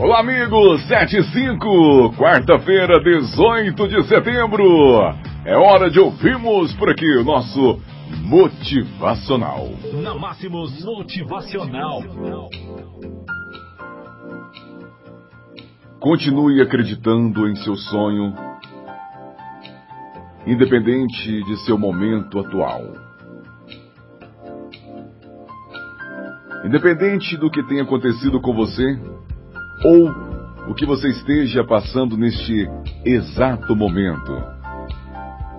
[0.00, 0.80] Olá, amigos!
[0.88, 4.64] 75, quarta-feira, 18 de setembro.
[5.44, 7.78] É hora de ouvirmos por aqui o nosso
[8.22, 9.68] Motivacional.
[10.02, 12.02] Na Máximos Motivacional.
[16.00, 18.34] Continue acreditando em seu sonho,
[20.46, 22.84] independente de seu momento atual.
[26.64, 28.98] Independente do que tenha acontecido com você,
[29.84, 30.10] ou
[30.68, 32.68] o que você esteja passando neste
[33.04, 34.42] exato momento.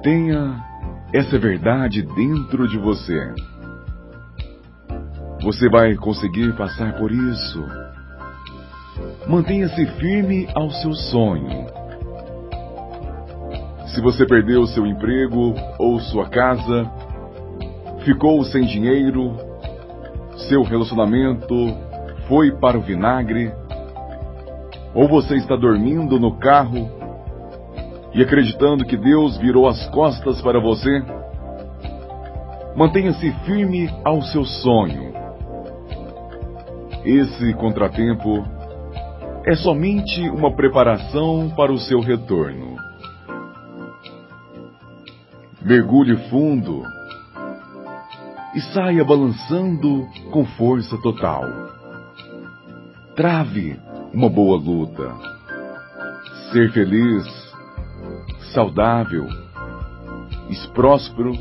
[0.04, 0.64] Tenha
[1.14, 3.34] essa verdade dentro de você.
[5.42, 7.64] Você vai conseguir passar por isso.
[9.28, 11.68] Mantenha-se firme ao seu sonho.
[13.88, 16.90] Se você perdeu seu emprego ou sua casa,
[18.06, 19.36] ficou sem dinheiro,
[20.50, 21.56] seu relacionamento
[22.28, 23.52] foi para o vinagre,
[24.94, 26.90] ou você está dormindo no carro
[28.14, 31.04] e acreditando que Deus virou as costas para você?
[32.76, 35.14] Mantenha-se firme ao seu sonho.
[37.06, 38.44] Esse contratempo
[39.46, 42.76] é somente uma preparação para o seu retorno.
[45.62, 46.84] Mergulhe fundo
[48.54, 51.44] e saia balançando com força total.
[53.16, 53.80] Trave
[54.14, 55.14] uma boa luta.
[56.52, 57.26] Ser feliz,
[58.54, 59.28] saudável
[60.74, 61.34] próspero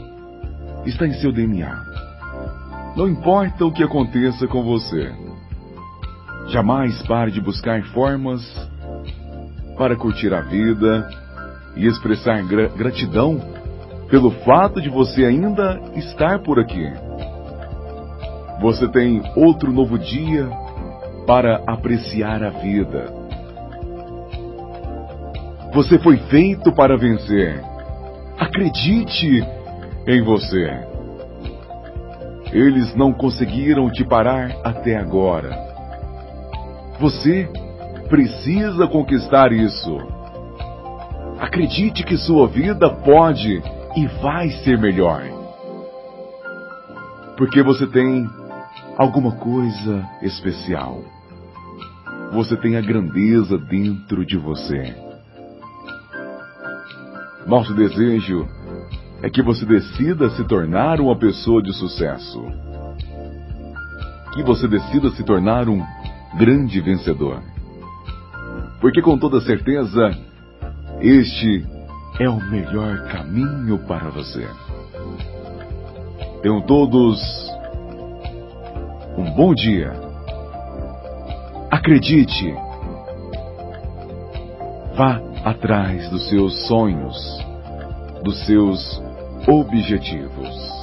[0.85, 1.83] está em seu DNA.
[2.97, 5.13] Não importa o que aconteça com você.
[6.49, 8.43] Jamais pare de buscar formas
[9.77, 11.09] para curtir a vida
[11.77, 13.41] e expressar gra gratidão
[14.09, 16.93] pelo fato de você ainda estar por aqui.
[18.61, 20.51] Você tem outro novo dia
[21.31, 23.07] para apreciar a vida.
[25.73, 27.63] Você foi feito para vencer.
[28.37, 29.41] Acredite
[30.09, 30.69] em você.
[32.53, 35.57] Eles não conseguiram te parar até agora.
[36.99, 37.49] Você
[38.09, 39.99] precisa conquistar isso.
[41.39, 43.63] Acredite que sua vida pode
[43.97, 45.23] e vai ser melhor.
[47.37, 48.29] Porque você tem
[48.99, 51.20] alguma coisa especial.
[52.33, 54.95] Você tem a grandeza dentro de você.
[57.47, 58.49] Nosso desejo
[59.23, 62.43] é que você decida se tornar uma pessoa de sucesso.
[64.33, 65.83] Que você decida se tornar um
[66.39, 67.43] grande vencedor.
[68.81, 70.17] Porque com toda certeza,
[71.01, 71.67] este
[72.21, 74.49] é o melhor caminho para você.
[76.43, 77.21] Tenham todos
[79.19, 80.10] um bom dia.
[81.81, 82.55] Acredite.
[84.95, 87.17] Vá atrás dos seus sonhos,
[88.23, 89.03] dos seus
[89.49, 90.80] objetivos.